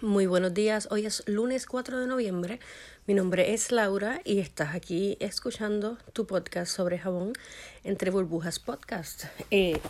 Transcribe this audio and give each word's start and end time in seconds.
Muy 0.00 0.26
buenos 0.26 0.54
días, 0.54 0.86
hoy 0.92 1.06
es 1.06 1.24
lunes 1.26 1.66
4 1.66 1.98
de 1.98 2.06
noviembre, 2.06 2.60
mi 3.08 3.14
nombre 3.14 3.52
es 3.52 3.72
Laura 3.72 4.20
y 4.22 4.38
estás 4.38 4.76
aquí 4.76 5.16
escuchando 5.18 5.98
tu 6.12 6.24
podcast 6.24 6.72
sobre 6.72 7.00
jabón 7.00 7.32
entre 7.82 8.12
burbujas 8.12 8.60
podcast. 8.60 9.24
Eh, 9.50 9.80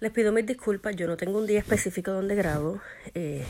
les 0.00 0.12
pido 0.12 0.30
mis 0.30 0.44
disculpas, 0.44 0.94
yo 0.94 1.06
no 1.06 1.16
tengo 1.16 1.38
un 1.38 1.46
día 1.46 1.58
específico 1.58 2.10
donde 2.10 2.34
grabo. 2.34 2.82
Eh, 3.14 3.46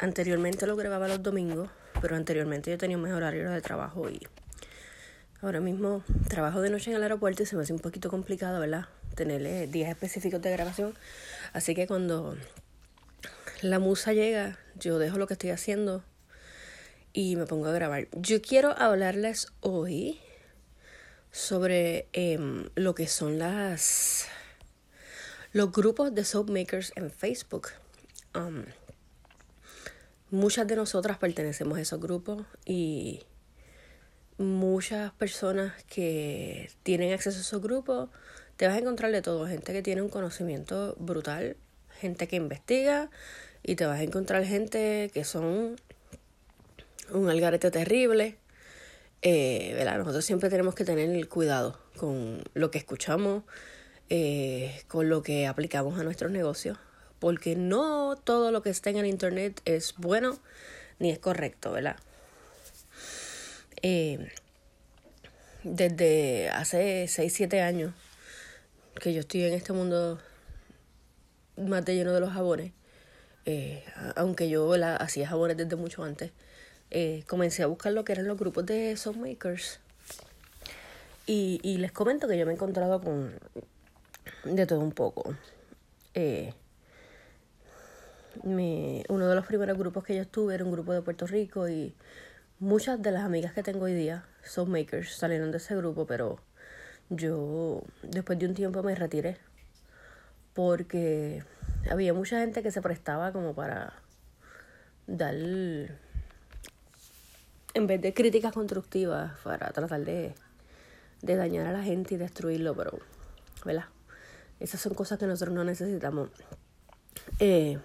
anteriormente 0.00 0.66
lo 0.66 0.74
grababa 0.74 1.06
los 1.06 1.22
domingos, 1.22 1.70
pero 2.00 2.16
anteriormente 2.16 2.72
yo 2.72 2.78
tenía 2.78 2.96
un 2.96 3.04
mejor 3.04 3.18
horario 3.18 3.52
de 3.52 3.60
trabajo 3.60 4.10
y 4.10 4.20
ahora 5.42 5.60
mismo 5.60 6.02
trabajo 6.28 6.60
de 6.60 6.70
noche 6.70 6.90
en 6.90 6.96
el 6.96 7.04
aeropuerto 7.04 7.44
y 7.44 7.46
se 7.46 7.54
me 7.54 7.62
hace 7.62 7.72
un 7.72 7.78
poquito 7.78 8.10
complicado, 8.10 8.58
¿verdad? 8.58 8.86
Tener 9.14 9.70
días 9.70 9.90
específicos 9.90 10.42
de 10.42 10.50
grabación. 10.50 10.92
Así 11.52 11.76
que 11.76 11.86
cuando 11.86 12.36
la 13.62 13.78
musa 13.78 14.12
llega, 14.12 14.58
yo 14.74 14.98
dejo 14.98 15.18
lo 15.18 15.26
que 15.26 15.34
estoy 15.34 15.50
haciendo 15.50 16.04
y 17.12 17.36
me 17.36 17.46
pongo 17.46 17.68
a 17.68 17.72
grabar. 17.72 18.08
Yo 18.12 18.42
quiero 18.42 18.76
hablarles 18.76 19.48
hoy 19.60 20.18
sobre 21.30 22.08
em, 22.12 22.68
lo 22.74 22.94
que 22.94 23.06
son 23.06 23.38
las 23.38 24.26
los 25.52 25.70
grupos 25.70 26.14
de 26.14 26.24
soap 26.24 26.50
makers 26.50 26.92
en 26.96 27.10
Facebook. 27.10 27.68
Um, 28.34 28.64
muchas 30.30 30.66
de 30.66 30.76
nosotras 30.76 31.18
pertenecemos 31.18 31.78
a 31.78 31.82
esos 31.82 32.00
grupos 32.00 32.44
y 32.64 33.20
muchas 34.38 35.12
personas 35.12 35.72
que 35.84 36.70
tienen 36.82 37.12
acceso 37.12 37.38
a 37.38 37.42
esos 37.42 37.62
grupos 37.62 38.08
te 38.56 38.66
vas 38.66 38.76
a 38.76 38.80
encontrar 38.80 39.12
de 39.12 39.22
todo, 39.22 39.46
gente 39.46 39.72
que 39.72 39.82
tiene 39.82 40.02
un 40.02 40.08
conocimiento 40.08 40.96
brutal, 40.98 41.56
gente 42.00 42.26
que 42.28 42.36
investiga, 42.36 43.10
y 43.62 43.76
te 43.76 43.86
vas 43.86 44.00
a 44.00 44.02
encontrar 44.02 44.44
gente 44.44 45.10
que 45.12 45.24
son 45.24 45.76
un 47.12 47.28
algarete 47.28 47.70
terrible. 47.70 48.36
Eh, 49.24 49.72
¿verdad? 49.76 49.98
Nosotros 49.98 50.24
siempre 50.24 50.50
tenemos 50.50 50.74
que 50.74 50.84
tener 50.84 51.08
el 51.08 51.28
cuidado 51.28 51.78
con 51.96 52.42
lo 52.54 52.72
que 52.72 52.78
escuchamos, 52.78 53.44
eh, 54.10 54.82
con 54.88 55.08
lo 55.08 55.22
que 55.22 55.46
aplicamos 55.46 55.98
a 56.00 56.02
nuestros 56.02 56.32
negocios, 56.32 56.76
porque 57.20 57.54
no 57.54 58.16
todo 58.16 58.50
lo 58.50 58.62
que 58.62 58.70
está 58.70 58.90
en 58.90 58.96
el 58.96 59.06
Internet 59.06 59.60
es 59.64 59.94
bueno 59.96 60.40
ni 60.98 61.10
es 61.10 61.20
correcto, 61.20 61.70
¿verdad? 61.70 61.96
Eh, 63.82 64.28
desde 65.62 66.50
hace 66.50 67.06
6, 67.06 67.32
7 67.32 67.60
años 67.60 67.94
que 69.00 69.12
yo 69.12 69.20
estoy 69.20 69.44
en 69.44 69.54
este 69.54 69.72
mundo 69.72 70.18
más 71.56 71.84
de 71.84 71.94
lleno 71.94 72.12
de 72.12 72.20
los 72.20 72.32
jabones, 72.32 72.72
eh, 73.46 73.84
aunque 74.16 74.48
yo 74.48 74.76
la, 74.76 74.96
hacía 74.96 75.28
jabones 75.28 75.56
desde 75.56 75.76
mucho 75.76 76.04
antes, 76.04 76.32
eh, 76.90 77.24
comencé 77.26 77.62
a 77.62 77.66
buscar 77.66 77.92
lo 77.92 78.04
que 78.04 78.12
eran 78.12 78.26
los 78.26 78.38
grupos 78.38 78.66
de 78.66 78.96
soap 78.96 79.16
makers. 79.16 79.80
Y, 81.26 81.60
y 81.62 81.78
les 81.78 81.92
comento 81.92 82.26
que 82.28 82.36
yo 82.36 82.44
me 82.46 82.52
he 82.52 82.54
encontrado 82.54 83.00
con 83.00 83.32
de 84.44 84.66
todo 84.66 84.80
un 84.80 84.92
poco. 84.92 85.34
Eh, 86.14 86.52
uno 88.44 89.28
de 89.28 89.34
los 89.34 89.46
primeros 89.46 89.78
grupos 89.78 90.04
que 90.04 90.16
yo 90.16 90.22
estuve 90.22 90.54
era 90.54 90.64
un 90.64 90.72
grupo 90.72 90.92
de 90.92 91.02
Puerto 91.02 91.26
Rico 91.26 91.68
y 91.68 91.94
muchas 92.58 93.00
de 93.00 93.12
las 93.12 93.24
amigas 93.24 93.52
que 93.52 93.62
tengo 93.62 93.84
hoy 93.84 93.94
día, 93.94 94.24
soap 94.42 94.68
makers, 94.68 95.14
salieron 95.14 95.50
de 95.50 95.58
ese 95.58 95.76
grupo, 95.76 96.06
pero 96.06 96.40
yo 97.10 97.82
después 98.02 98.38
de 98.38 98.46
un 98.46 98.54
tiempo 98.54 98.82
me 98.82 98.94
retiré 98.94 99.36
porque 100.54 101.44
había 101.90 102.14
mucha 102.14 102.40
gente 102.40 102.62
que 102.62 102.70
se 102.70 102.82
prestaba 102.82 103.32
como 103.32 103.54
para 103.54 103.92
dar, 105.06 105.34
en 105.34 105.88
vez 107.86 108.00
de 108.00 108.14
críticas 108.14 108.52
constructivas, 108.52 109.38
para 109.42 109.70
tratar 109.72 110.04
de, 110.04 110.34
dañar 111.22 111.66
a 111.66 111.72
la 111.72 111.82
gente 111.82 112.14
y 112.14 112.18
destruirlo, 112.18 112.74
pero, 112.74 112.98
¿verdad? 113.64 113.86
Esas 114.60 114.80
son 114.80 114.94
cosas 114.94 115.18
que 115.18 115.26
nosotros 115.26 115.54
no 115.54 115.64
necesitamos. 115.64 116.30
Eh, 117.38 117.78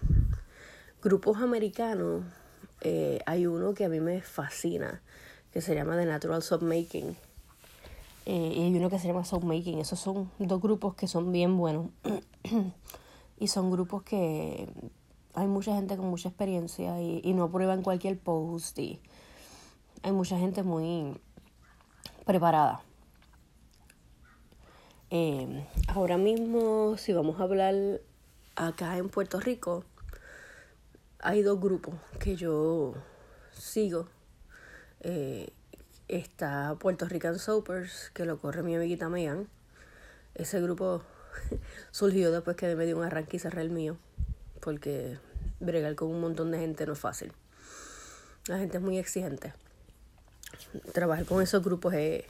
grupos 1.02 1.38
americanos, 1.38 2.24
eh, 2.82 3.20
hay 3.26 3.48
uno 3.48 3.74
que 3.74 3.86
a 3.86 3.90
mí 3.90 4.00
me 4.00 4.22
fascina, 4.22 5.02
que 5.52 5.62
se 5.62 5.74
llama 5.74 5.98
The 5.98 6.06
Natural 6.06 6.44
Soap 6.44 6.62
Making. 6.62 7.18
Eh, 8.26 8.54
y 8.56 8.64
hay 8.64 8.76
uno 8.76 8.90
que 8.90 9.00
se 9.00 9.08
llama 9.08 9.24
Soap 9.26 9.44
Making. 9.44 9.80
Esos 9.80 10.00
son 10.00 10.30
dos 10.38 10.62
grupos 10.62 10.96
que 10.96 11.08
son 11.08 11.32
bien 11.32 11.58
buenos. 11.58 11.88
y 13.38 13.48
son 13.48 13.72
grupos 13.72 14.04
que 14.04 14.68
hay 15.34 15.48
mucha 15.48 15.76
gente 15.76 15.98
con 15.98 16.08
mucha 16.08 16.30
experiencia 16.30 17.02
y, 17.02 17.22
y 17.24 17.34
no 17.34 17.44
aprueban 17.44 17.84
cualquier 17.84 18.20
post 18.20 18.78
y 18.80 19.00
hay 20.04 20.12
mucha 20.12 20.38
gente 20.38 20.64
muy 20.64 21.20
preparada. 22.26 22.82
Eh, 25.10 25.66
ahora 25.88 26.18
mismo, 26.18 26.98
si 26.98 27.14
vamos 27.14 27.40
a 27.40 27.44
hablar 27.44 27.74
acá 28.56 28.98
en 28.98 29.08
Puerto 29.08 29.40
Rico, 29.40 29.86
hay 31.20 31.42
dos 31.44 31.60
grupos 31.60 31.96
que 32.20 32.36
yo 32.36 32.94
sigo. 33.52 34.10
Eh, 35.00 35.54
está 36.10 36.76
Puerto 36.80 37.06
Rican 37.06 37.40
Soapers, 37.40 38.12
que 38.14 38.26
lo 38.26 38.38
corre 38.38 38.64
mi 38.64 38.76
amiguita 38.76 39.08
Megan. 39.08 39.48
Ese 40.36 40.62
grupo 40.62 41.02
surgió 41.92 42.32
después 42.32 42.56
que 42.56 42.76
me 42.76 42.86
dio 42.86 42.98
un 42.98 43.04
arranque 43.04 43.38
y 43.38 43.40
cerré 43.40 43.62
el 43.62 43.70
mío, 43.70 43.98
porque 44.62 45.18
bregar 45.60 45.96
con 45.96 46.10
un 46.10 46.22
montón 46.22 46.52
de 46.52 46.60
gente 46.60 46.86
no 46.86 46.94
es 46.94 47.00
fácil. 47.00 47.34
La 48.48 48.60
gente 48.60 48.78
es 48.78 48.84
muy 48.84 48.98
exigente. 48.98 49.54
Trabajar 50.94 51.26
con 51.26 51.42
esos 51.42 51.64
grupos 51.64 51.94
es, 51.94 52.24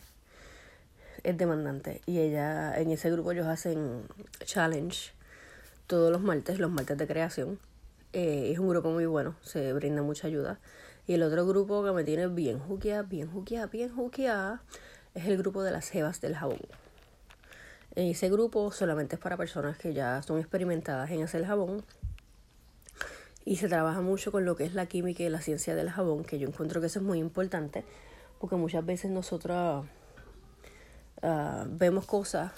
es 1.23 1.38
demandante. 1.38 2.01
Y 2.06 2.19
ella, 2.19 2.79
en 2.79 2.91
ese 2.91 3.12
grupo 3.12 3.31
ellos 3.31 3.47
hacen 3.47 4.03
challenge 4.44 5.12
todos 5.85 6.12
los 6.12 6.22
martes, 6.22 6.59
los 6.59 6.72
martes 6.72 6.97
de 6.97 7.07
creación. 7.07 7.59
Eh, 8.13 8.51
es 8.51 8.59
un 8.59 8.69
grupo 8.69 8.89
muy 8.89 9.06
bueno, 9.06 9.35
se 9.41 9.74
brinda 9.74 10.01
mucha 10.01 10.28
ayuda. 10.28 10.59
Y 11.07 11.13
el 11.13 11.24
otro 11.24 11.45
grupo 11.45 11.84
que 11.84 11.91
me 11.91 12.03
tiene 12.03 12.28
bien 12.28 12.59
juqueada, 12.59 13.03
bien 13.03 13.31
juqueada, 13.31 13.68
bien 13.68 13.95
juqueada, 13.95 14.62
es 15.13 15.25
el 15.25 15.38
grupo 15.38 15.63
de 15.63 15.72
las 15.72 15.89
jevas 15.89 16.19
del 16.19 16.35
jabón. 16.35 16.59
Ese 17.97 18.30
grupo 18.30 18.72
solamente 18.72 19.16
es 19.16 19.22
para 19.22 19.38
personas 19.38 19.75
que 19.75 19.91
ya 19.91 20.22
son 20.22 20.38
experimentadas 20.38 21.09
en 21.09 21.24
hacer 21.24 21.44
jabón. 21.46 21.84
Y 23.44 23.56
se 23.56 23.68
trabaja 23.68 24.02
mucho 24.02 24.31
con 24.31 24.46
lo 24.46 24.56
que 24.56 24.66
es 24.66 24.75
la 24.75 24.85
química 24.85 25.24
y 25.24 25.30
la 25.30 25.41
ciencia 25.41 25.74
del 25.74 25.90
jabón, 25.90 26.24
que 26.24 26.38
yo 26.38 26.47
encuentro 26.47 26.80
que 26.80 26.88
eso 26.88 27.00
es 27.00 27.06
muy 27.06 27.18
importante 27.18 27.84
porque 28.40 28.56
muchas 28.56 28.86
veces 28.86 29.09
nosotros 29.09 29.84
uh, 31.24 31.66
vemos 31.69 32.06
cosas, 32.06 32.52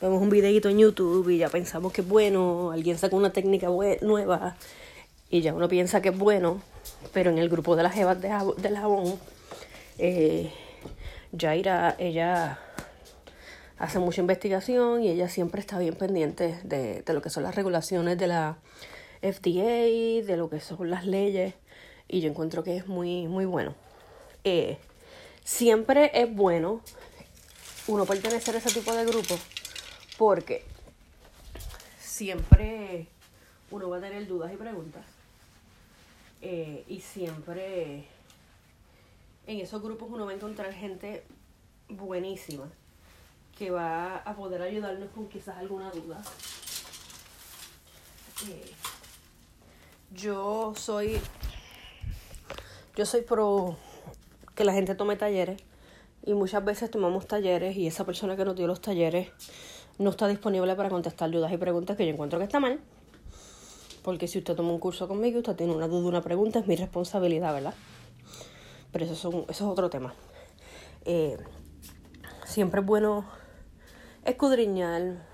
vemos 0.00 0.20
un 0.20 0.30
videito 0.30 0.68
en 0.68 0.78
YouTube 0.78 1.28
y 1.28 1.38
ya 1.38 1.48
pensamos 1.48 1.92
que 1.92 2.00
es 2.00 2.08
bueno, 2.08 2.72
alguien 2.72 2.98
saca 2.98 3.14
una 3.14 3.30
técnica 3.30 3.68
nueva 4.02 4.56
y 5.30 5.40
ya 5.40 5.54
uno 5.54 5.68
piensa 5.68 6.02
que 6.02 6.08
es 6.08 6.18
bueno, 6.18 6.60
pero 7.12 7.30
en 7.30 7.38
el 7.38 7.48
grupo 7.48 7.76
de 7.76 7.84
las 7.84 7.94
jevas 7.94 8.20
de 8.20 8.28
del 8.56 8.76
jabón, 8.76 9.20
eh, 9.98 10.50
Jaira, 11.38 11.94
ella 11.98 12.58
hace 13.78 13.98
mucha 13.98 14.20
investigación 14.20 15.02
y 15.02 15.08
ella 15.08 15.28
siempre 15.28 15.60
está 15.60 15.78
bien 15.78 15.94
pendiente 15.94 16.58
de, 16.64 17.02
de 17.02 17.12
lo 17.12 17.22
que 17.22 17.30
son 17.30 17.42
las 17.42 17.54
regulaciones 17.54 18.18
de 18.18 18.26
la 18.26 18.58
FDA, 19.20 20.24
de 20.24 20.36
lo 20.36 20.48
que 20.48 20.60
son 20.60 20.90
las 20.90 21.06
leyes, 21.06 21.54
y 22.08 22.20
yo 22.20 22.30
encuentro 22.30 22.62
que 22.62 22.76
es 22.76 22.86
muy, 22.86 23.26
muy 23.26 23.44
bueno. 23.44 23.74
Eh, 24.44 24.78
siempre 25.44 26.10
es 26.14 26.32
bueno 26.32 26.80
uno 27.88 28.04
pertenecer 28.04 28.54
a 28.54 28.58
ese 28.58 28.70
tipo 28.70 28.92
de 28.94 29.04
grupos 29.04 29.40
porque 30.18 30.64
siempre 31.98 33.06
uno 33.70 33.88
va 33.88 33.98
a 33.98 34.00
tener 34.00 34.26
dudas 34.26 34.52
y 34.52 34.56
preguntas. 34.56 35.04
Eh, 36.42 36.84
y 36.86 37.00
siempre 37.00 38.04
en 39.46 39.60
esos 39.60 39.82
grupos 39.82 40.08
uno 40.10 40.26
va 40.26 40.32
a 40.32 40.34
encontrar 40.34 40.72
gente 40.72 41.24
buenísima 41.88 42.70
que 43.56 43.70
va 43.70 44.16
a 44.18 44.34
poder 44.34 44.62
ayudarnos 44.62 45.08
con 45.10 45.28
quizás 45.28 45.56
alguna 45.56 45.90
duda. 45.90 46.20
Yo 50.12 50.74
soy 50.76 51.20
yo 52.94 53.04
soy 53.06 53.22
pro 53.22 53.76
que 54.54 54.64
la 54.64 54.72
gente 54.72 54.94
tome 54.94 55.16
talleres 55.16 55.62
y 56.24 56.34
muchas 56.34 56.64
veces 56.64 56.90
tomamos 56.90 57.26
talleres 57.26 57.76
y 57.76 57.86
esa 57.86 58.04
persona 58.04 58.36
que 58.36 58.44
nos 58.44 58.56
dio 58.56 58.66
los 58.66 58.80
talleres 58.80 59.28
no 59.98 60.10
está 60.10 60.28
disponible 60.28 60.74
para 60.74 60.88
contestar 60.88 61.30
dudas 61.30 61.52
y 61.52 61.56
preguntas 61.56 61.96
que 61.96 62.06
yo 62.06 62.12
encuentro 62.12 62.38
que 62.38 62.44
está 62.44 62.60
mal. 62.60 62.80
Porque 64.02 64.28
si 64.28 64.38
usted 64.38 64.54
toma 64.54 64.70
un 64.70 64.78
curso 64.78 65.08
conmigo 65.08 65.36
y 65.36 65.40
usted 65.40 65.56
tiene 65.56 65.74
una 65.74 65.88
duda, 65.88 66.06
una 66.08 66.22
pregunta, 66.22 66.58
es 66.58 66.66
mi 66.66 66.76
responsabilidad, 66.76 67.52
¿verdad? 67.52 67.74
Pero 68.92 69.04
eso 69.04 69.14
es, 69.14 69.34
eso 69.34 69.44
es 69.50 69.60
otro 69.60 69.90
tema. 69.90 70.14
Eh, 71.04 71.36
siempre 72.44 72.80
es 72.80 72.86
bueno 72.86 73.26
escudriñar 74.26 75.24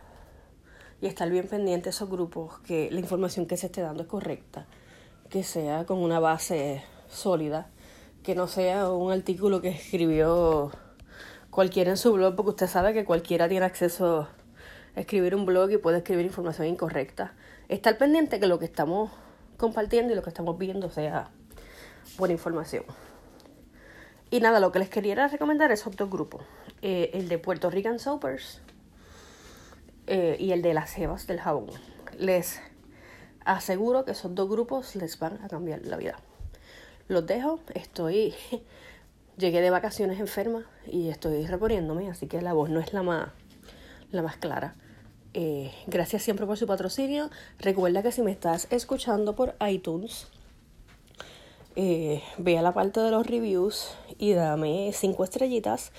y 1.00 1.06
estar 1.06 1.28
bien 1.30 1.48
pendiente 1.48 1.84
de 1.84 1.90
esos 1.90 2.08
grupos, 2.08 2.58
que 2.60 2.90
la 2.90 3.00
información 3.00 3.46
que 3.46 3.56
se 3.56 3.66
esté 3.66 3.80
dando 3.80 4.02
es 4.02 4.08
correcta, 4.08 4.66
que 5.30 5.42
sea 5.42 5.84
con 5.86 5.98
una 5.98 6.20
base 6.20 6.82
sólida, 7.08 7.68
que 8.22 8.34
no 8.34 8.46
sea 8.46 8.90
un 8.90 9.10
artículo 9.10 9.60
que 9.60 9.70
escribió 9.70 10.70
cualquiera 11.50 11.90
en 11.90 11.96
su 11.96 12.12
blog, 12.12 12.36
porque 12.36 12.50
usted 12.50 12.66
sabe 12.68 12.92
que 12.92 13.04
cualquiera 13.04 13.48
tiene 13.48 13.66
acceso 13.66 14.28
a 14.94 15.00
escribir 15.00 15.34
un 15.34 15.46
blog 15.46 15.70
y 15.70 15.78
puede 15.78 15.98
escribir 15.98 16.26
información 16.26 16.68
incorrecta. 16.68 17.34
Estar 17.68 17.96
pendiente 17.98 18.38
que 18.38 18.46
lo 18.46 18.58
que 18.58 18.66
estamos 18.66 19.10
compartiendo 19.56 20.12
y 20.12 20.16
lo 20.16 20.22
que 20.22 20.30
estamos 20.30 20.58
viendo 20.58 20.90
sea 20.90 21.30
buena 22.18 22.34
información. 22.34 22.84
Y 24.30 24.40
nada, 24.40 24.60
lo 24.60 24.70
que 24.70 24.78
les 24.78 24.88
quería 24.88 25.28
recomendar 25.28 25.72
es 25.72 25.86
otro 25.86 26.08
grupo. 26.08 26.40
Eh, 26.80 27.10
el 27.14 27.28
de 27.28 27.38
Puerto 27.38 27.70
Rican 27.70 27.98
Soapers 27.98 28.60
eh, 30.14 30.36
y 30.38 30.52
el 30.52 30.60
de 30.60 30.74
las 30.74 30.92
cebas 30.92 31.26
del 31.26 31.40
jabón. 31.40 31.68
Les 32.18 32.60
aseguro 33.46 34.04
que 34.04 34.10
esos 34.10 34.34
dos 34.34 34.46
grupos 34.46 34.94
les 34.94 35.18
van 35.18 35.40
a 35.42 35.48
cambiar 35.48 35.86
la 35.86 35.96
vida. 35.96 36.18
Los 37.08 37.26
dejo, 37.26 37.60
estoy... 37.74 38.34
Llegué 39.38 39.62
de 39.62 39.70
vacaciones 39.70 40.20
enferma 40.20 40.66
y 40.86 41.08
estoy 41.08 41.46
reponiéndome, 41.46 42.10
así 42.10 42.26
que 42.26 42.42
la 42.42 42.52
voz 42.52 42.68
no 42.68 42.80
es 42.80 42.92
la 42.92 43.02
más, 43.02 43.30
la 44.10 44.20
más 44.20 44.36
clara. 44.36 44.74
Eh, 45.32 45.72
gracias 45.86 46.22
siempre 46.22 46.44
por 46.44 46.58
su 46.58 46.66
patrocinio. 46.66 47.30
Recuerda 47.58 48.02
que 48.02 48.12
si 48.12 48.20
me 48.20 48.32
estás 48.32 48.68
escuchando 48.70 49.34
por 49.34 49.54
iTunes, 49.66 50.26
eh, 51.74 52.22
ve 52.36 52.58
a 52.58 52.62
la 52.62 52.74
parte 52.74 53.00
de 53.00 53.10
los 53.10 53.26
reviews 53.26 53.94
y 54.18 54.34
dame 54.34 54.90
cinco 54.92 55.24
estrellitas, 55.24 55.90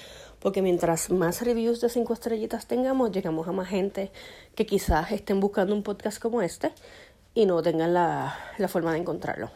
porque 0.43 0.61
mientras 0.61 1.09
más 1.09 1.41
reviews 1.41 1.79
de 1.79 1.87
cinco 1.87 2.11
estrellitas 2.11 2.67
tengamos, 2.67 3.13
llegamos 3.13 3.47
a 3.47 3.53
más 3.53 3.69
gente 3.69 4.11
que 4.55 4.65
quizás 4.65 5.13
estén 5.13 5.39
buscando 5.39 5.73
un 5.73 5.83
podcast 5.83 6.21
como 6.21 6.41
este 6.41 6.73
y 7.33 7.45
no 7.45 7.61
tengan 7.61 7.93
la, 7.93 8.37
la 8.57 8.67
forma 8.67 8.91
de 8.91 8.99
encontrarlo. 8.99 9.51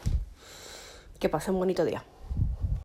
Que 1.19 1.27
pasen 1.27 1.55
un 1.55 1.59
bonito 1.59 1.83
día. 1.83 2.05